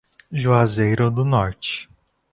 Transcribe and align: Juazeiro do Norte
Juazeiro 0.33 1.11
do 1.11 1.23
Norte 1.23 1.87